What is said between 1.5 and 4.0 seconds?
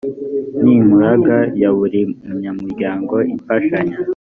ya buri munyamuryango imfashanyo